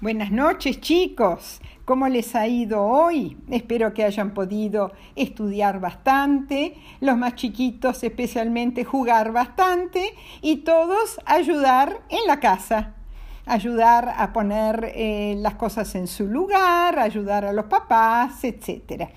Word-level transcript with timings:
Buenas 0.00 0.30
noches 0.30 0.80
chicos, 0.80 1.60
¿cómo 1.84 2.06
les 2.06 2.36
ha 2.36 2.46
ido 2.46 2.84
hoy? 2.84 3.36
Espero 3.50 3.92
que 3.94 4.04
hayan 4.04 4.32
podido 4.32 4.92
estudiar 5.16 5.80
bastante, 5.80 6.76
los 7.00 7.18
más 7.18 7.34
chiquitos 7.34 8.04
especialmente 8.04 8.84
jugar 8.84 9.32
bastante 9.32 10.14
y 10.40 10.58
todos 10.58 11.18
ayudar 11.26 12.00
en 12.10 12.28
la 12.28 12.38
casa, 12.38 12.94
ayudar 13.44 14.14
a 14.16 14.32
poner 14.32 14.92
eh, 14.94 15.34
las 15.36 15.56
cosas 15.56 15.92
en 15.96 16.06
su 16.06 16.28
lugar, 16.28 16.96
ayudar 17.00 17.44
a 17.44 17.52
los 17.52 17.64
papás, 17.64 18.44
etc. 18.44 19.08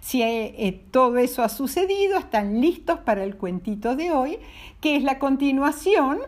Si 0.00 0.22
eh, 0.22 0.54
eh, 0.56 0.86
todo 0.90 1.18
eso 1.18 1.42
ha 1.42 1.50
sucedido, 1.50 2.16
están 2.16 2.62
listos 2.62 2.98
para 3.00 3.24
el 3.24 3.36
cuentito 3.36 3.94
de 3.94 4.10
hoy, 4.10 4.38
que 4.80 4.96
es 4.96 5.02
la 5.02 5.18
continuación 5.18 6.20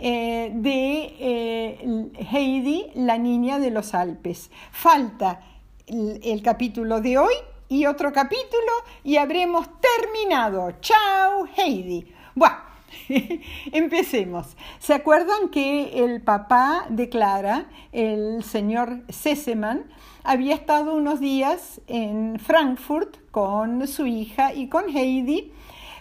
eh, 0.00 0.52
de 0.54 1.16
eh, 1.18 2.10
Heidi, 2.30 2.86
la 2.94 3.18
niña 3.18 3.58
de 3.58 3.70
los 3.70 3.94
Alpes. 3.94 4.50
Falta 4.70 5.40
el, 5.86 6.40
capítulo 6.42 7.00
de 7.00 7.18
hoy 7.18 7.34
y 7.68 7.86
otro 7.86 8.12
capítulo 8.12 8.72
y 9.02 9.16
habremos 9.16 9.66
terminado. 9.80 10.72
Chao, 10.80 11.48
Heidi. 11.56 12.06
Bueno, 12.36 12.56
empecemos. 13.72 14.56
¿Se 14.78 14.94
acuerdan 14.94 15.48
que 15.50 16.04
el 16.04 16.20
papá 16.22 16.86
de 16.88 17.08
Clara, 17.08 17.66
el 17.90 18.44
señor 18.44 19.00
Seseman, 19.08 19.84
había 20.22 20.54
estado 20.54 20.94
unos 20.94 21.18
días 21.18 21.80
en 21.88 22.38
Frankfurt 22.38 23.16
con 23.32 23.88
su 23.88 24.06
hija 24.06 24.54
y 24.54 24.68
con 24.68 24.96
Heidi? 24.96 25.52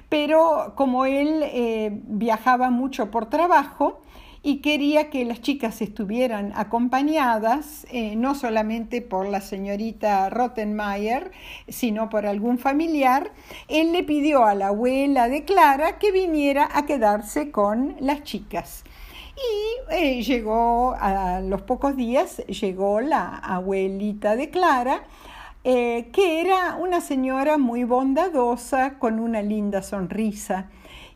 Pero 0.10 0.74
como 0.76 1.06
él 1.06 1.42
eh, 1.44 2.02
viajaba 2.04 2.70
mucho 2.70 3.12
por 3.12 3.30
trabajo 3.30 4.02
y 4.44 4.62
quería 4.62 5.10
que 5.10 5.26
las 5.26 5.42
chicas 5.42 5.82
estuvieran 5.82 6.54
acompañadas, 6.56 7.86
eh, 7.92 8.16
no 8.16 8.34
solamente 8.34 9.02
por 9.02 9.28
la 9.28 9.42
señorita 9.42 10.30
Rottenmeier, 10.30 11.32
sino 11.68 12.10
por 12.10 12.26
algún 12.26 12.58
familiar, 12.58 13.32
él 13.68 13.92
le 13.92 14.04
pidió 14.04 14.46
a 14.46 14.56
la 14.56 14.68
abuela 14.68 15.28
de 15.28 15.44
Clara 15.44 15.98
que 16.00 16.12
viniera 16.12 16.70
a 16.72 16.86
quedarse 16.86 17.52
con 17.52 17.98
las 18.00 18.24
chicas. 18.24 18.86
Y 19.36 19.94
eh, 19.94 20.24
llegó, 20.24 20.96
a 20.98 21.42
los 21.42 21.62
pocos 21.64 21.96
días, 21.96 22.38
llegó 22.48 23.02
la 23.02 23.38
abuelita 23.38 24.36
de 24.36 24.50
Clara, 24.50 25.04
eh, 25.70 26.08
que 26.14 26.40
era 26.40 26.78
una 26.80 27.02
señora 27.02 27.58
muy 27.58 27.84
bondadosa, 27.84 28.98
con 29.00 29.20
una 29.20 29.42
linda 29.42 29.82
sonrisa. 29.82 30.70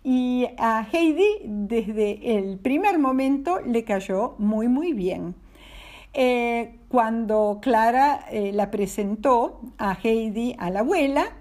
Y 0.04 0.46
a 0.58 0.86
Heidi 0.92 1.40
desde 1.46 2.38
el 2.38 2.60
primer 2.60 3.00
momento 3.00 3.62
le 3.62 3.86
cayó 3.86 4.36
muy, 4.40 4.68
muy 4.68 4.92
bien. 4.92 5.36
Eh, 6.14 6.80
cuando 6.90 7.60
Clara 7.62 8.26
eh, 8.30 8.52
la 8.52 8.72
presentó 8.72 9.62
a 9.78 9.98
Heidi, 10.04 10.54
a 10.60 10.70
la 10.70 10.82
abuela, 10.82 11.32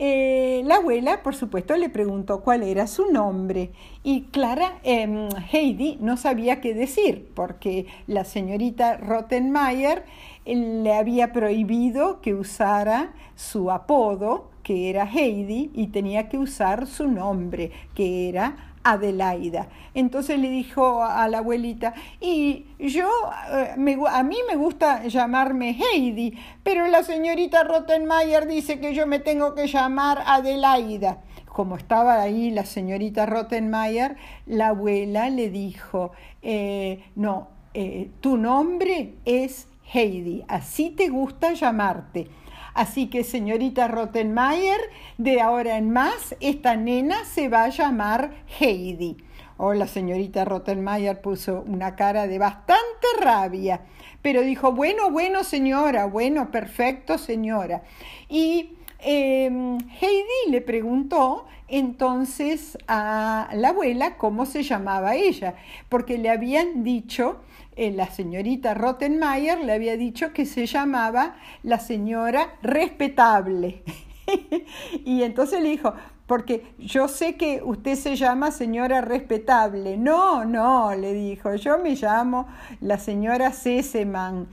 la 0.00 0.76
abuela, 0.76 1.22
por 1.22 1.36
supuesto, 1.36 1.76
le 1.76 1.88
preguntó 1.88 2.40
cuál 2.42 2.64
era 2.64 2.88
su 2.88 3.10
nombre 3.10 3.70
y 4.02 4.22
Clara, 4.32 4.78
em, 4.82 5.28
Heidi, 5.52 5.98
no 6.00 6.16
sabía 6.16 6.60
qué 6.60 6.74
decir 6.74 7.30
porque 7.34 7.86
la 8.06 8.24
señorita 8.24 8.96
Rottenmeier 8.96 10.04
le 10.54 10.94
había 10.94 11.32
prohibido 11.32 12.20
que 12.20 12.34
usara 12.34 13.12
su 13.34 13.70
apodo, 13.70 14.50
que 14.62 14.90
era 14.90 15.04
Heidi, 15.04 15.70
y 15.74 15.88
tenía 15.88 16.28
que 16.28 16.38
usar 16.38 16.86
su 16.86 17.08
nombre, 17.08 17.70
que 17.94 18.28
era 18.28 18.68
Adelaida. 18.82 19.68
Entonces 19.94 20.38
le 20.38 20.48
dijo 20.48 21.02
a 21.02 21.28
la 21.28 21.38
abuelita, 21.38 21.94
y 22.20 22.66
yo, 22.78 23.08
eh, 23.52 23.98
a 24.10 24.22
mí 24.22 24.36
me 24.48 24.56
gusta 24.56 25.06
llamarme 25.06 25.76
Heidi, 25.78 26.38
pero 26.62 26.86
la 26.86 27.02
señorita 27.02 27.64
Rottenmeier 27.64 28.46
dice 28.46 28.80
que 28.80 28.94
yo 28.94 29.06
me 29.06 29.18
tengo 29.18 29.54
que 29.54 29.66
llamar 29.66 30.22
Adelaida. 30.26 31.18
Como 31.46 31.76
estaba 31.76 32.20
ahí 32.20 32.50
la 32.50 32.64
señorita 32.64 33.26
Rottenmeier, 33.26 34.16
la 34.46 34.68
abuela 34.68 35.28
le 35.28 35.50
dijo, 35.50 36.12
eh, 36.40 37.04
no, 37.16 37.48
eh, 37.74 38.10
tu 38.20 38.36
nombre 38.36 39.14
es 39.24 39.66
Heidi, 39.92 40.44
así 40.48 40.90
te 40.90 41.08
gusta 41.08 41.52
llamarte. 41.54 42.28
Así 42.74 43.08
que, 43.08 43.24
señorita 43.24 43.88
Rottenmeier, 43.88 44.80
de 45.16 45.40
ahora 45.40 45.78
en 45.78 45.90
más, 45.90 46.36
esta 46.40 46.76
nena 46.76 47.24
se 47.24 47.48
va 47.48 47.64
a 47.64 47.70
llamar 47.70 48.30
Heidi. 48.60 49.16
Oh, 49.56 49.74
la 49.74 49.88
señorita 49.88 50.44
Rottenmeier 50.44 51.20
puso 51.20 51.64
una 51.66 51.96
cara 51.96 52.28
de 52.28 52.38
bastante 52.38 53.06
rabia, 53.20 53.80
pero 54.22 54.42
dijo, 54.42 54.72
bueno, 54.72 55.10
bueno, 55.10 55.42
señora, 55.42 56.06
bueno, 56.06 56.52
perfecto, 56.52 57.18
señora. 57.18 57.82
Y 58.28 58.77
em, 58.98 59.78
Heidi 60.00 60.50
le 60.50 60.60
preguntó 60.60 61.46
entonces 61.68 62.78
a 62.88 63.48
la 63.52 63.70
abuela 63.70 64.16
cómo 64.16 64.46
se 64.46 64.62
llamaba 64.62 65.16
ella, 65.16 65.54
porque 65.88 66.18
le 66.18 66.30
habían 66.30 66.82
dicho 66.82 67.40
eh, 67.76 67.92
la 67.92 68.10
señorita 68.10 68.74
Rottenmeier 68.74 69.60
le 69.60 69.72
había 69.72 69.96
dicho 69.96 70.32
que 70.32 70.46
se 70.46 70.66
llamaba 70.66 71.36
la 71.62 71.78
señora 71.78 72.54
respetable. 72.60 73.84
y 75.04 75.22
entonces 75.22 75.62
le 75.62 75.70
dijo, 75.70 75.94
porque 76.26 76.74
yo 76.78 77.08
sé 77.08 77.36
que 77.36 77.62
usted 77.64 77.94
se 77.94 78.14
llama 78.14 78.50
señora 78.50 79.00
respetable. 79.00 79.96
No, 79.96 80.44
no, 80.44 80.94
le 80.94 81.14
dijo, 81.14 81.54
yo 81.54 81.78
me 81.78 81.94
llamo 81.94 82.46
la 82.80 82.98
señora 82.98 83.52
Seseman, 83.52 84.48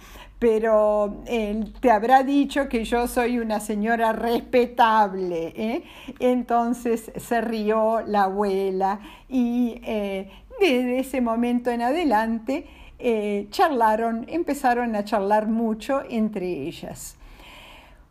pero 0.45 1.23
él 1.25 1.73
te 1.79 1.89
habrá 1.89 2.21
dicho 2.21 2.69
que 2.69 2.85
yo 2.85 3.07
soy 3.07 3.39
una 3.39 3.59
señora 3.59 4.13
respetable. 4.13 5.51
¿eh? 5.55 5.83
Entonces 6.19 7.11
se 7.15 7.41
rió 7.41 8.01
la 8.05 8.25
abuela 8.25 8.99
y 9.27 9.81
eh, 9.83 10.29
desde 10.59 10.99
ese 10.99 11.19
momento 11.19 11.71
en 11.71 11.81
adelante 11.81 12.67
eh, 12.99 13.47
charlaron, 13.49 14.27
empezaron 14.29 14.95
a 14.95 15.03
charlar 15.03 15.47
mucho 15.47 16.03
entre 16.11 16.45
ellas. 16.67 17.17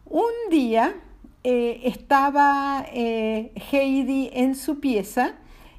Un 0.07 0.33
día 0.51 0.93
eh, 1.45 1.83
estaba 1.85 2.85
eh, 2.93 3.53
Heidi 3.71 4.31
en 4.33 4.57
su 4.57 4.81
pieza 4.81 5.37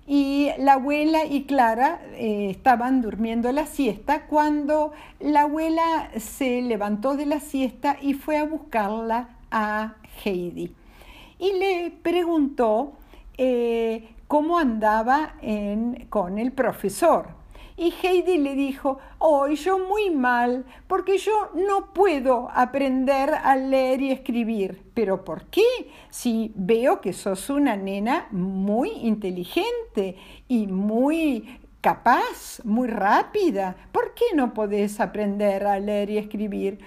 y 0.07 0.51
la 0.59 0.73
abuela 0.73 1.25
y 1.25 1.43
Clara 1.45 1.99
estaban 2.17 3.01
durmiendo 3.01 3.51
la 3.51 3.65
siesta 3.65 4.27
cuando 4.27 4.91
la 5.19 5.41
abuela 5.41 6.11
se 6.17 6.61
levantó 6.61 7.15
de 7.15 7.25
la 7.25 7.39
siesta 7.39 7.97
y 8.01 8.13
fue 8.13 8.37
a 8.37 8.43
buscarla 8.43 9.29
a 9.49 9.95
Heidi 10.23 10.71
y 11.39 11.53
le 11.53 11.91
preguntó 12.01 12.93
cómo 14.27 14.57
andaba 14.57 15.33
con 16.09 16.37
el 16.37 16.51
profesor. 16.51 17.44
Y 17.77 17.93
Heidi 18.01 18.37
le 18.37 18.55
dijo, 18.55 18.99
oh, 19.19 19.47
yo 19.47 19.79
muy 19.79 20.09
mal, 20.09 20.65
porque 20.87 21.17
yo 21.17 21.51
no 21.55 21.93
puedo 21.93 22.49
aprender 22.53 23.33
a 23.33 23.55
leer 23.57 24.01
y 24.01 24.11
escribir. 24.11 24.81
¿Pero 24.93 25.25
por 25.25 25.45
qué? 25.47 25.91
Si 26.09 26.53
veo 26.55 27.01
que 27.01 27.11
sos 27.11 27.49
una 27.49 27.75
nena 27.75 28.27
muy 28.31 28.89
inteligente 28.89 30.15
y 30.47 30.67
muy 30.67 31.59
capaz, 31.81 32.61
muy 32.63 32.87
rápida. 32.87 33.75
¿Por 33.91 34.13
qué 34.13 34.25
no 34.33 34.53
podés 34.53 34.99
aprender 34.99 35.67
a 35.67 35.77
leer 35.77 36.09
y 36.09 36.17
escribir? 36.17 36.79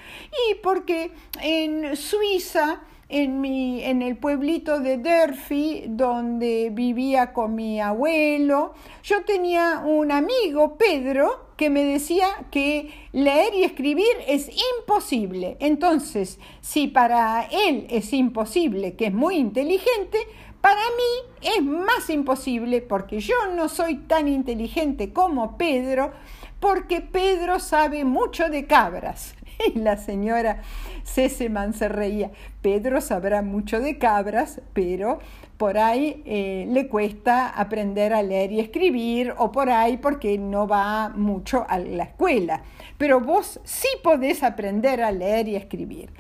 Y 0.51 0.55
porque 0.57 1.13
en 1.41 1.95
Suiza 1.97 2.81
en, 3.09 3.41
mi, 3.41 3.83
en 3.83 4.03
el 4.03 4.17
pueblito 4.17 4.81
de 4.81 4.99
Durfee, 4.99 5.85
donde 5.89 6.71
vivía 6.73 7.33
con 7.33 7.55
mi 7.55 7.81
abuelo, 7.81 8.75
yo 9.03 9.25
tenía 9.25 9.83
un 9.85 10.13
amigo, 10.13 10.77
Pedro, 10.77 11.49
que 11.57 11.71
me 11.71 11.83
decía 11.83 12.27
que 12.51 12.91
leer 13.13 13.55
y 13.55 13.65
escribir 13.65 14.07
es 14.27 14.51
imposible. 14.79 15.57
Entonces, 15.61 16.39
si 16.61 16.87
para 16.87 17.49
él 17.51 17.87
es 17.91 18.13
imposible, 18.13 18.95
que 18.95 19.07
es 19.07 19.13
muy 19.13 19.37
inteligente, 19.37 20.19
para 20.61 20.81
mí 20.81 21.49
es 21.57 21.63
más 21.65 22.11
imposible 22.11 22.83
porque 22.83 23.21
yo 23.21 23.35
no 23.55 23.69
soy 23.69 23.97
tan 23.97 24.29
inteligente 24.29 25.13
como 25.13 25.57
Pedro, 25.57 26.13
porque 26.61 27.01
Pedro 27.01 27.59
sabe 27.59 28.05
mucho 28.05 28.51
de 28.51 28.67
cabras. 28.67 29.35
Y 29.75 29.79
la 29.79 29.97
señora 29.97 30.63
Seseman 31.05 31.73
se 31.75 31.89
reía. 31.89 32.31
Pedro 32.63 33.01
sabrá 33.01 33.43
mucho 33.43 33.81
de 33.81 33.99
cabras, 33.99 34.61
pero 34.73 35.19
por 35.57 35.79
ahí 35.79 36.23
eh, 36.25 36.67
le 36.69 36.89
cuesta 36.89 37.49
aprender 37.49 38.13
a 38.13 38.23
leer 38.23 38.53
y 38.53 38.61
escribir, 38.61 39.35
o 39.39 39.51
por 39.51 39.71
ahí 39.71 39.97
porque 39.97 40.39
no 40.39 40.69
va 40.69 41.09
mucho 41.09 41.67
a 41.69 41.79
la 41.79 42.05
escuela. 42.05 42.63
Pero 42.97 43.21
vos 43.21 43.61
sí 43.65 43.89
podés 44.03 44.43
aprender 44.43 45.03
a 45.03 45.11
leer 45.11 45.49
y 45.49 45.57
escribir. 45.57 46.11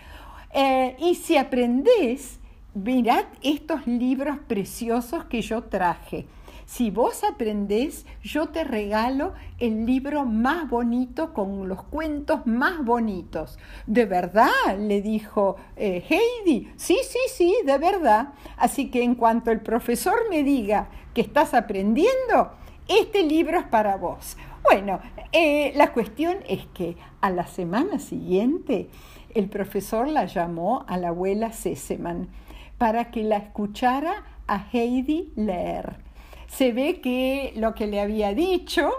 Eh, 0.53 0.97
y 0.99 1.15
si 1.15 1.37
aprendés, 1.37 2.41
mirad 2.75 3.25
estos 3.43 3.87
libros 3.87 4.39
preciosos 4.49 5.25
que 5.27 5.43
yo 5.43 5.63
traje. 5.65 6.27
Si 6.69 6.91
vos 6.91 7.25
aprendés, 7.25 8.05
yo 8.23 8.51
te 8.51 8.63
regalo 8.63 9.33
el 9.59 9.87
libro 9.87 10.27
más 10.27 10.69
bonito 10.69 11.33
con 11.33 11.67
los 11.67 11.83
cuentos 11.85 12.47
más 12.47 12.85
bonitos. 12.85 13.59
¿De 13.87 14.05
verdad? 14.05 14.51
le 14.79 15.01
dijo 15.01 15.57
eh, 15.77 16.05
Heidi. 16.07 16.71
Sí, 16.77 16.99
sí, 17.09 17.19
sí, 17.33 17.57
de 17.65 17.79
verdad. 17.79 18.35
Así 18.59 18.91
que 18.91 19.03
en 19.03 19.15
cuanto 19.15 19.51
el 19.51 19.63
profesor 19.63 20.29
me 20.29 20.43
diga 20.43 20.91
que 21.15 21.23
estás 21.23 21.55
aprendiendo, 21.55 22.51
este 22.87 23.23
libro 23.23 23.61
es 23.61 23.67
para 23.67 23.97
vos. 23.97 24.37
Bueno, 24.63 25.01
eh, 25.33 25.73
la 25.75 25.95
cuestión 25.95 26.37
es 26.51 26.67
que 26.75 26.99
a 27.23 27.31
la 27.31 27.47
semana 27.47 27.99
siguiente 27.99 28.91
el 29.35 29.49
profesor 29.49 30.07
la 30.07 30.27
llamó 30.27 30.85
a 30.87 30.99
la 30.99 31.09
abuela 31.09 31.51
Seseman 31.51 32.29
para 32.77 33.11
que 33.11 33.23
la 33.23 33.39
escuchara 33.39 34.23
a 34.47 34.67
Heidi 34.71 35.33
leer. 35.35 36.07
Se 36.49 36.73
ve 36.73 37.01
que 37.01 37.53
lo 37.57 37.75
que 37.75 37.87
le 37.87 38.01
había 38.01 38.35
dicho, 38.35 38.91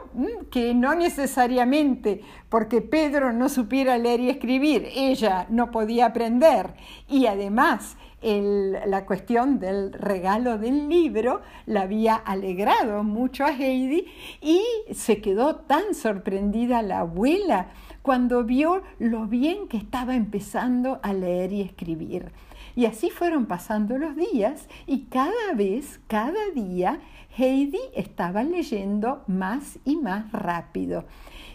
que 0.49 0.73
no 0.73 0.95
necesariamente 0.95 2.21
porque 2.47 2.81
Pedro 2.81 3.33
no 3.33 3.49
supiera 3.49 3.97
leer 3.97 4.21
y 4.21 4.29
escribir, 4.29 4.87
ella 4.95 5.45
no 5.49 5.71
podía 5.71 6.07
aprender. 6.07 6.73
Y 7.09 7.25
además 7.25 7.97
la 8.21 9.05
cuestión 9.05 9.59
del 9.59 9.93
regalo 9.93 10.57
del 10.57 10.89
libro 10.89 11.41
la 11.65 11.81
había 11.81 12.15
alegrado 12.15 13.03
mucho 13.03 13.45
a 13.45 13.51
Heidi 13.51 14.07
y 14.41 14.61
se 14.93 15.21
quedó 15.21 15.55
tan 15.55 15.95
sorprendida 15.95 16.81
la 16.81 16.99
abuela 16.99 17.67
cuando 18.01 18.43
vio 18.43 18.81
lo 18.97 19.25
bien 19.25 19.67
que 19.67 19.77
estaba 19.77 20.15
empezando 20.15 20.99
a 21.03 21.13
leer 21.13 21.53
y 21.53 21.61
escribir. 21.61 22.31
Y 22.75 22.85
así 22.85 23.09
fueron 23.09 23.45
pasando 23.45 23.97
los 23.97 24.15
días 24.15 24.67
y 24.85 25.05
cada 25.05 25.53
vez, 25.55 25.99
cada 26.07 26.49
día, 26.53 26.99
Heidi 27.37 27.79
estaba 27.95 28.43
leyendo 28.43 29.23
más 29.27 29.79
y 29.85 29.97
más 29.97 30.31
rápido. 30.31 31.05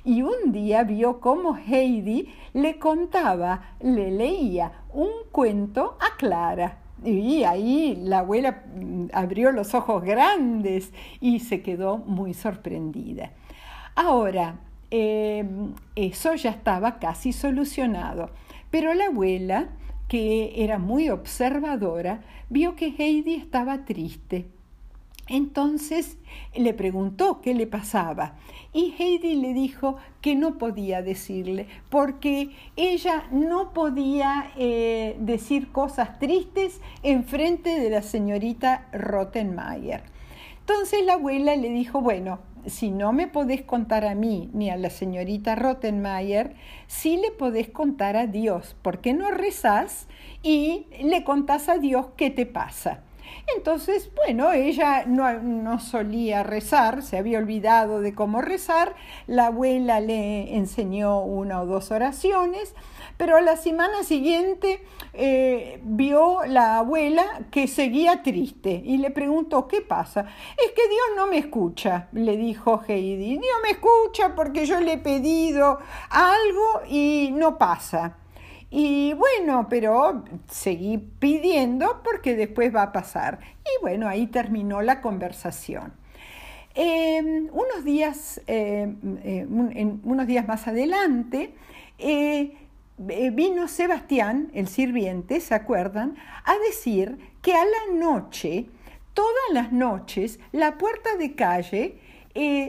Y 0.04 0.22
un 0.22 0.52
día 0.52 0.84
vio 0.84 1.20
cómo 1.20 1.56
Heidi 1.56 2.28
le 2.52 2.78
contaba, 2.78 3.76
le 3.80 4.10
leía 4.10 4.72
un 4.92 5.08
cuento 5.32 5.96
a 6.00 6.16
Clara. 6.16 6.78
Y 7.02 7.44
ahí 7.44 7.96
la 8.02 8.20
abuela 8.20 8.62
mm, 8.74 9.06
abrió 9.12 9.50
los 9.52 9.74
ojos 9.74 10.02
grandes 10.02 10.92
y 11.20 11.40
se 11.40 11.62
quedó 11.62 11.98
muy 11.98 12.34
sorprendida. 12.34 13.32
Ahora, 13.94 14.56
em, 14.94 15.74
eso 15.96 16.34
ya 16.36 16.50
estaba 16.50 17.00
casi 17.00 17.32
solucionado, 17.32 18.30
pero 18.70 18.94
la 18.94 19.06
abuela, 19.06 19.70
que 20.06 20.62
era 20.62 20.78
muy 20.78 21.08
observadora, 21.08 22.22
vio 22.48 22.76
que 22.76 22.94
Heidi 22.96 23.34
estaba 23.34 23.84
triste. 23.84 24.46
Entonces 25.26 26.18
le 26.54 26.74
preguntó 26.74 27.40
qué 27.40 27.54
le 27.54 27.66
pasaba. 27.66 28.36
Y 28.72 28.94
Heidi 28.96 29.34
le 29.36 29.52
dijo 29.54 29.96
que 30.20 30.36
no 30.36 30.58
podía 30.58 31.02
decirle 31.02 31.66
porque 31.88 32.50
ella 32.76 33.26
no 33.32 33.72
podía 33.72 34.52
eh, 34.56 35.16
decir 35.18 35.72
cosas 35.72 36.18
tristes 36.20 36.80
en 37.02 37.24
frente 37.24 37.80
de 37.80 37.90
la 37.90 38.02
señorita 38.02 38.86
Rottenmeier. 38.92 40.02
Entonces 40.60 41.04
la 41.04 41.14
abuela 41.14 41.56
le 41.56 41.70
dijo, 41.70 42.00
bueno, 42.00 42.38
si 42.66 42.90
no 42.90 43.12
me 43.12 43.26
podés 43.26 43.62
contar 43.62 44.04
a 44.04 44.14
mí 44.14 44.50
ni 44.52 44.70
a 44.70 44.76
la 44.76 44.90
señorita 44.90 45.54
Rottenmeier, 45.54 46.54
sí 46.86 47.16
le 47.16 47.30
podés 47.30 47.68
contar 47.68 48.16
a 48.16 48.26
Dios, 48.26 48.76
porque 48.82 49.12
no 49.12 49.30
rezás 49.30 50.06
y 50.42 50.86
le 51.02 51.24
contás 51.24 51.68
a 51.68 51.78
Dios 51.78 52.06
qué 52.16 52.30
te 52.30 52.46
pasa. 52.46 53.00
Entonces, 53.56 54.10
bueno, 54.14 54.52
ella 54.52 55.04
no, 55.06 55.78
solía 55.78 56.42
rezar, 56.42 57.02
se 57.02 57.18
había 57.18 57.38
olvidado 57.38 58.00
de 58.00 58.14
cómo 58.14 58.40
rezar, 58.40 58.94
la 59.26 59.46
abuela 59.46 60.00
le 60.00 60.56
enseñó 60.56 61.20
una 61.20 61.60
o 61.60 61.66
dos 61.66 61.90
oraciones, 61.90 62.74
pero 63.16 63.36
a 63.36 63.40
la 63.40 63.56
semana 63.56 64.02
siguiente 64.02 64.82
eh, 65.12 65.78
vio 65.84 66.44
la 66.46 66.78
abuela 66.78 67.24
que 67.50 67.68
seguía 67.68 68.22
triste 68.22 68.82
y 68.84 68.98
le 68.98 69.10
preguntó, 69.10 69.68
¿qué 69.68 69.80
pasa? 69.82 70.26
Es 70.56 70.72
que 70.72 70.88
Dios 70.88 71.06
no 71.16 71.26
me 71.26 71.38
escucha, 71.38 72.08
le 72.12 72.36
dijo 72.36 72.82
Heidi. 72.86 73.38
Dios 73.38 73.56
me 73.62 73.70
escucha 73.70 74.34
porque 74.34 74.66
yo 74.66 74.80
le 74.80 74.94
he 74.94 74.98
pedido 74.98 75.78
algo 76.10 76.82
y 76.88 77.30
no 77.34 77.58
pasa. 77.58 78.16
Y 78.76 79.12
bueno, 79.12 79.68
pero 79.70 80.24
seguí 80.50 80.98
pidiendo 80.98 82.00
porque 82.02 82.34
después 82.34 82.74
va 82.74 82.82
a 82.82 82.92
pasar. 82.92 83.38
Y 83.64 83.80
bueno, 83.82 84.08
ahí 84.08 84.26
terminó 84.26 84.82
la 84.82 85.00
conversación. 85.00 85.92
Em, 86.74 87.50
unos, 87.52 87.84
días, 87.84 88.40
em, 88.48 88.96
eh, 89.22 89.46
unos 89.46 90.26
días 90.26 90.48
más 90.48 90.66
adelante, 90.66 91.54
eh, 92.00 92.56
eh, 93.10 93.30
vino 93.30 93.68
Sebastián, 93.68 94.50
el 94.54 94.66
sirviente, 94.66 95.38
¿se 95.38 95.54
acuerdan?, 95.54 96.16
a 96.44 96.58
decir 96.66 97.16
que 97.42 97.54
a 97.54 97.64
la 97.64 97.96
noche, 97.96 98.66
todas 99.12 99.50
las 99.52 99.70
noches, 99.70 100.40
la 100.50 100.78
puerta 100.78 101.16
de 101.16 101.36
calle 101.36 102.00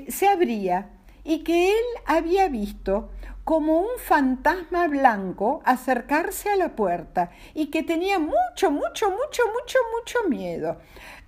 se 0.08 0.28
abría 0.28 0.92
y 1.26 1.44
que 1.44 1.70
él 1.70 1.86
había 2.06 2.48
visto 2.48 3.10
como 3.46 3.80
un 3.80 4.00
fantasma 4.00 4.88
blanco 4.88 5.62
acercarse 5.66 6.50
a 6.50 6.56
la 6.56 6.76
puerta 6.76 7.30
y 7.54 7.68
que 7.68 7.84
tenía 7.84 8.18
mucho, 8.18 8.72
mucho, 8.72 9.12
mucho, 9.12 9.44
mucho, 9.54 9.78
mucho 9.96 10.30
miedo. 10.30 10.78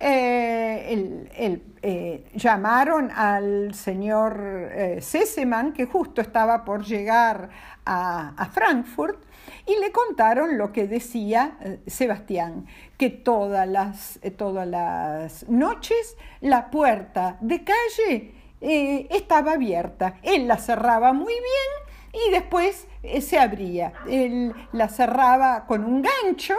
Eh, 0.00 1.62
eh, 1.80 2.24
llamaron 2.34 3.12
al 3.12 3.72
señor 3.72 4.40
eh, 4.72 4.98
Sesemann, 5.00 5.72
que 5.72 5.86
justo 5.86 6.20
estaba 6.20 6.64
por 6.64 6.84
llegar 6.84 7.50
a, 7.86 8.50
Frankfurt, 8.52 9.22
y 9.64 9.78
le 9.78 9.92
contaron 9.92 10.58
lo 10.58 10.72
que 10.72 10.88
decía 10.88 11.56
Sebastián, 11.86 12.66
que 12.98 13.10
todas 13.10 13.66
las, 13.66 14.18
todas 14.36 14.66
las 14.66 15.48
noches 15.48 16.16
la 16.40 16.70
puerta 16.70 17.38
de 17.40 17.64
calle 17.64 18.34
estaba 18.60 19.52
abierta. 19.52 20.16
Él 20.22 20.48
la 20.48 20.56
cerraba 20.56 21.12
muy 21.12 21.32
bien 21.32 22.22
y 22.26 22.30
después 22.30 22.86
eh, 23.02 23.20
se 23.20 23.38
abría. 23.38 23.92
Él 24.08 24.54
la 24.72 24.88
cerraba 24.88 25.66
con 25.66 25.84
un 25.84 26.02
gancho, 26.02 26.54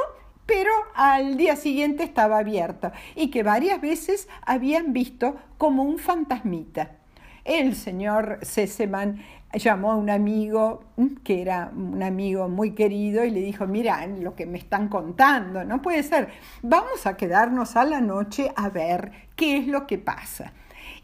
pero 0.45 0.71
al 0.95 1.37
día 1.37 1.55
siguiente 1.55 2.03
estaba 2.03 2.39
abierta 2.39 2.93
y 3.15 3.29
que 3.29 3.43
varias 3.43 3.81
veces 3.81 4.27
habían 4.45 4.93
visto 4.93 5.35
como 5.57 5.83
un 5.83 5.99
fantasmita. 5.99 6.91
El 7.45 7.75
señor 7.75 8.39
Seseman 8.41 9.23
llamó 9.53 9.91
a 9.91 9.95
un 9.95 10.09
amigo 10.09 10.83
mm, 10.97 11.07
que 11.23 11.41
era 11.41 11.71
un 11.75 12.03
amigo 12.03 12.47
muy 12.47 12.71
querido 12.75 13.23
y 13.25 13.31
le 13.31 13.41
dijo, 13.41 13.65
mira, 13.65 14.05
lo 14.05 14.35
que 14.35 14.45
me 14.45 14.57
están 14.57 14.87
contando, 14.89 15.63
no 15.63 15.81
puede 15.81 16.03
ser, 16.03 16.29
vamos 16.61 17.07
a 17.07 17.17
quedarnos 17.17 17.75
a 17.75 17.85
la 17.85 18.01
noche 18.01 18.51
a 18.55 18.69
ver 18.69 19.11
qué 19.35 19.57
es 19.57 19.67
lo 19.67 19.87
que 19.87 19.97
pasa. 19.97 20.53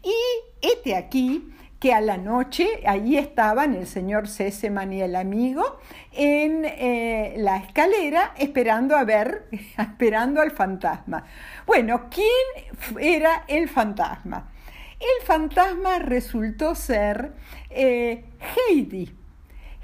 Y 0.06 0.14
este 0.62 0.94
aquí 0.94 1.52
que 1.80 1.92
a 1.92 2.00
la 2.00 2.16
noche 2.16 2.68
allí 2.86 3.18
estaban 3.18 3.74
el 3.74 3.88
señor 3.88 4.28
Seseman 4.28 4.92
y 4.92 5.02
el 5.02 5.16
amigo 5.16 5.80
en 6.12 6.64
eh, 6.64 7.34
la 7.38 7.56
escalera 7.56 8.32
esperando 8.38 8.96
a 8.96 9.02
ver, 9.02 9.48
esperando 9.78 10.40
al 10.40 10.52
fantasma. 10.52 11.24
Bueno, 11.66 12.08
¿quién 12.08 12.68
era 13.00 13.44
el 13.48 13.68
fantasma? 13.68 14.52
El 15.00 15.26
fantasma 15.26 15.98
resultó 15.98 16.76
ser 16.76 17.32
eh, 17.68 18.24
Heidi. 18.70 19.12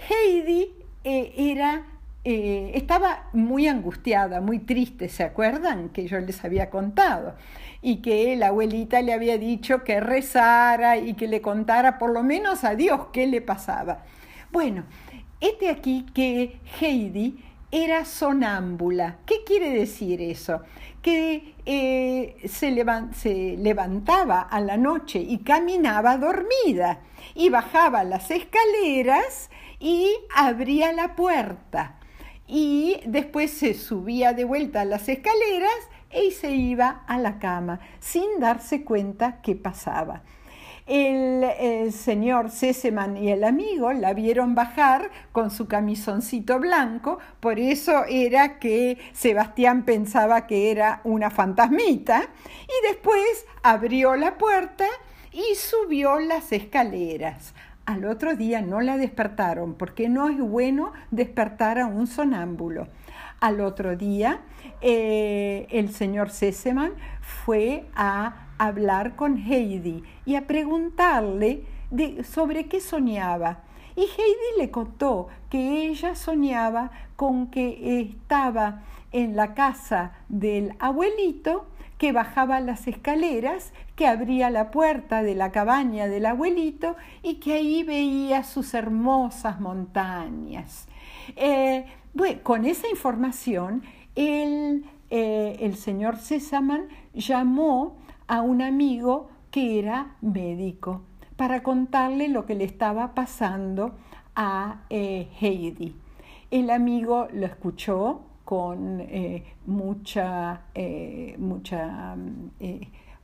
Heidi 0.09 0.73
eh, 1.02 1.35
era 1.37 1.87
estaba 2.25 3.29
muy 3.33 3.67
angustiada, 3.67 4.41
muy 4.41 4.61
triste, 4.61 5.09
¿se 5.09 5.25
acuerdan? 5.25 5.88
Que 5.88 6.07
yo 6.07 6.21
les 6.21 6.45
había 6.45 6.71
contado 6.71 7.35
y 7.83 7.97
que 7.97 8.37
la 8.37 8.47
abuelita 8.47 9.03
le 9.03 9.12
había 9.12 9.37
dicho 9.37 9.83
que 9.83 10.01
rezara 10.01 10.97
y 10.97 11.15
que 11.15 11.27
le 11.27 11.43
contara 11.43 11.99
por 11.99 12.11
lo 12.11 12.23
menos 12.23 12.62
a 12.62 12.77
Dios 12.77 13.09
qué 13.12 13.27
le 13.27 13.41
pasaba. 13.41 14.05
Bueno, 14.53 14.85
este 15.41 15.69
aquí 15.69 16.07
que 16.15 16.61
Heidi 16.81 17.43
era 17.73 18.05
sonámbula. 18.05 19.17
¿Qué 19.27 19.43
quiere 19.45 19.71
decir 19.71 20.23
eso? 20.23 20.61
Que 21.01 21.55
eh, 21.67 22.37
se, 22.45 22.85
se, 23.15 23.57
levantaba 23.57 24.43
a 24.43 24.61
la 24.61 24.77
noche 24.77 25.19
y 25.19 25.39
caminaba 25.39 26.19
dormida 26.19 27.01
y 27.35 27.49
bajaba 27.49 28.05
las 28.05 28.31
escaleras 28.31 29.51
y 29.81 30.15
abría 30.37 30.93
la 30.93 31.17
puerta. 31.17 31.99
Y 32.47 33.01
después 33.07 33.51
se 33.51 33.75
subía 33.75 34.35
de 34.35 34.45
vuelta 34.45 34.83
a 34.83 34.85
las 34.85 35.09
escaleras 35.09 35.73
y 36.12 36.31
se 36.33 36.50
iba 36.52 37.02
a 37.07 37.19
la 37.19 37.38
cama 37.38 37.81
sin 38.00 38.40
darse 38.40 38.85
cuenta 38.85 39.40
qué 39.42 39.54
pasaba. 39.54 40.23
el, 40.87 41.92
señor 41.92 42.50
Seseman 42.50 43.16
y 43.16 43.31
el 43.31 43.45
amigo 43.45 43.92
la 43.92 44.14
vieron 44.14 44.54
bajar 44.54 45.11
con 45.31 45.50
su 45.50 45.69
camisoncito 45.69 46.59
blanco, 46.59 47.19
por 47.40 47.59
eso 47.59 48.04
era 48.09 48.59
que 48.59 48.99
Sebastián 49.12 49.85
pensaba 49.85 50.47
que 50.47 50.71
era 50.71 51.00
una 51.04 51.31
fantasmita, 51.31 52.28
y 52.64 52.88
después 52.88 53.47
abrió 53.62 54.16
la 54.16 54.37
puerta 54.38 54.87
y 55.33 55.54
subió 55.54 56.19
las 56.19 56.52
escaleras. 56.52 57.54
Al 57.85 58.04
otro 58.04 58.37
día 58.37 58.62
no 58.62 58.81
la 58.81 58.97
despertaron, 58.97 59.75
porque 59.75 60.09
no 60.09 60.28
es 60.28 60.38
bueno 60.38 60.92
despertar 61.11 61.78
a 61.78 61.87
un 61.87 62.07
sonámbulo. 62.07 62.87
Al 63.43 63.61
otro 63.61 63.97
día, 63.97 64.43
eh, 64.81 65.67
el 65.71 65.93
señor 65.93 66.31
Seseman 66.31 66.93
fue 67.21 67.87
a 67.93 68.47
hablar 68.57 69.17
con 69.17 69.37
Heidi 69.37 70.05
y 70.25 70.37
a 70.37 70.47
preguntarle 70.47 71.65
sobre 72.23 72.69
qué 72.69 72.81
soñaba. 72.81 73.65
Y 73.97 74.03
Heidi 74.03 74.59
le 74.59 74.71
contó 74.71 75.27
que 75.51 75.89
ella 75.89 76.15
soñaba 76.15 76.93
con 77.17 77.49
que 77.51 78.01
estaba 78.03 78.85
en 79.11 79.35
la 79.35 79.55
casa 79.55 80.13
del 80.29 80.77
abuelito, 80.79 81.67
que 82.02 82.11
bajaba 82.11 82.59
las 82.59 82.88
escaleras, 82.88 83.73
que 83.94 84.09
abría 84.09 84.50
la 84.50 84.73
puerta 84.73 85.23
de 85.23 85.37
la 85.37 85.52
cabaña 85.52 86.09
del 86.09 86.26
abuelito 86.26 86.97
y 87.23 87.35
que 87.37 87.52
ahí 87.52 87.85
veía 87.85 88.42
sus 88.42 88.75
hermosas 88.75 89.61
montañas. 89.61 90.88
Eh, 91.37 91.87
con 92.42 92.64
esa 92.64 92.88
información, 92.88 93.85
el, 94.16 94.85
eh, 95.11 95.59
el 95.61 95.76
señor 95.76 96.16
Sesaman 96.16 96.88
llamó 97.14 97.99
a 98.26 98.40
un 98.40 98.62
amigo 98.62 99.30
que 99.52 99.78
era 99.78 100.16
médico 100.23 101.02
para 101.37 101.62
contarle 101.62 102.26
lo 102.26 102.47
que 102.47 102.56
le 102.56 102.64
estaba 102.64 103.14
pasando 103.14 103.94
a 104.35 104.80
eh, 104.90 105.28
Heidi. 105.40 105.94
El 106.50 106.71
amigo 106.71 107.28
lo 107.32 107.47
escuchó 107.47 108.23
con 108.52 109.00
eh, 109.00 109.44
mucha, 109.64 110.64
eh, 110.75 111.35
mucha 111.38 112.14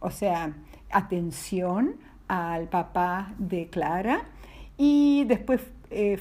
o 0.00 0.10
sea, 0.10 0.56
atención 0.90 1.96
al 2.28 2.70
papá 2.70 3.34
de 3.36 3.68
Clara. 3.68 4.22
Y 4.78 5.24
después 5.24 5.60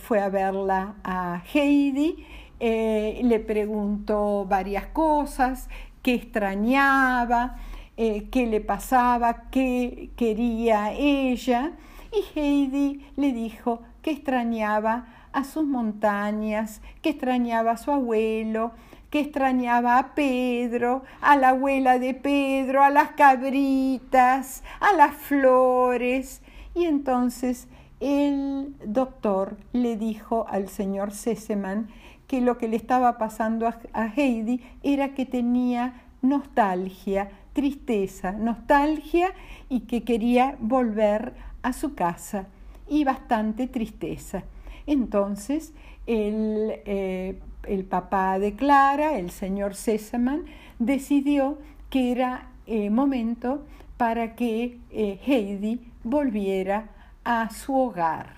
fue 0.02 0.20
a 0.20 0.28
verla 0.28 0.96
a 1.06 1.42
Heidi, 1.54 2.26
le 2.60 3.40
preguntó 3.40 4.44
varias 4.44 4.88
cosas, 4.88 5.70
qué 6.02 6.16
extrañaba, 6.16 7.56
eh, 7.96 8.28
qué 8.30 8.46
le 8.46 8.60
pasaba, 8.60 9.50
qué 9.52 10.10
quería 10.18 10.92
ella, 10.92 11.72
y 12.12 12.38
Heidi 12.38 13.06
le 13.16 13.32
dijo 13.32 13.84
que 14.02 14.12
extrañaba 14.12 15.08
a 15.32 15.46
sus 15.46 15.66
montañas, 15.66 16.82
que 17.02 17.12
extrañaba 17.12 17.72
a 17.72 17.78
su 17.78 17.92
abuelo, 17.92 18.74
que 19.10 19.20
extrañaba 19.20 19.98
a 19.98 20.16
Pedro, 20.16 21.04
a 21.22 21.36
la 21.36 21.50
abuela 21.50 22.00
de 22.00 22.14
Pedro, 22.14 22.84
a 22.84 22.90
las 22.90 23.12
cabritas, 23.12 24.64
a 24.80 24.94
las 24.94 25.16
flores. 25.16 26.42
Y 26.76 26.86
entonces 26.86 27.68
el 28.00 28.76
doctor 28.86 29.58
le 29.74 29.98
dijo 29.98 30.46
al 30.50 30.70
señor 30.70 31.12
Seseman 31.12 31.88
que 32.28 32.42
lo 32.42 32.58
que 32.58 32.68
le 32.68 32.76
estaba 32.76 33.18
pasando 33.18 33.68
a 33.68 34.14
Heidi 34.16 34.62
era 34.84 35.14
que 35.14 35.26
tenía 35.26 36.02
nostalgia 36.22 37.30
tristeza, 37.58 38.34
nostalgia 38.34 39.34
y 39.68 39.80
que 39.88 40.04
quería 40.04 40.56
volver 40.60 41.34
a 41.64 41.74
su 41.74 41.96
casa 41.96 42.46
y 42.88 43.04
bastante 43.04 43.66
tristeza. 43.66 44.44
Entonces 44.86 45.74
el, 46.06 46.82
eh, 46.86 47.40
el 47.68 47.86
papá 47.86 48.40
de 48.40 48.56
Clara, 48.56 49.18
el 49.18 49.32
señor 49.32 49.76
Sesaman, 49.76 50.46
decidió 50.80 51.58
que 51.90 52.12
era 52.12 52.50
eh, 52.66 52.90
momento 52.90 53.66
para 53.98 54.36
que 54.36 54.78
eh, 54.92 55.20
Heidi 55.26 55.80
volviera 56.04 56.90
a 57.24 57.50
su 57.50 57.76
hogar. 57.76 58.38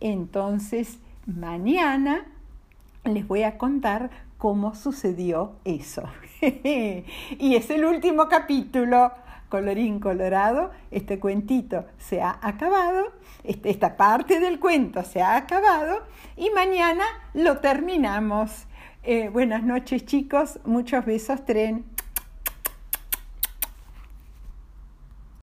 Entonces, 0.00 0.98
mañana 1.26 2.26
les 3.04 3.26
voy 3.26 3.42
a 3.42 3.58
contar 3.58 4.10
cómo 4.38 4.74
sucedió 4.74 5.52
eso. 5.64 6.04
y 6.40 7.54
es 7.54 7.70
el 7.70 7.84
último 7.84 8.28
capítulo, 8.28 9.12
colorín 9.48 10.00
colorado, 10.00 10.70
este 10.90 11.18
cuentito 11.18 11.84
se 11.98 12.22
ha 12.22 12.38
acabado, 12.42 13.12
este, 13.44 13.70
esta 13.70 13.96
parte 13.96 14.40
del 14.40 14.58
cuento 14.58 15.02
se 15.04 15.22
ha 15.22 15.36
acabado 15.36 16.02
y 16.36 16.50
mañana 16.50 17.04
lo 17.34 17.58
terminamos. 17.58 18.66
Eh, 19.02 19.28
buenas 19.28 19.62
noches 19.62 20.04
chicos, 20.04 20.58
muchos 20.64 21.04
besos 21.04 21.44
tren. 21.44 21.84